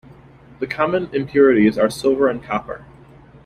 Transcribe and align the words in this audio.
The 0.57 0.65
common 0.65 1.11
impurities 1.13 1.77
are 1.77 1.91
silver 1.91 2.27
and 2.27 2.41
copper. 2.43 2.85